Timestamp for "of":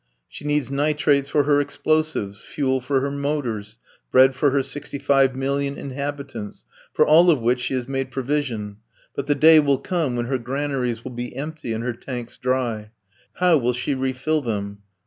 7.29-7.39